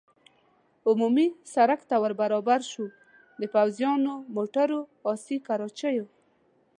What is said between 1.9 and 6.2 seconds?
ور برابر شو، د پوځیانو، موټرو، اسي کراچیو.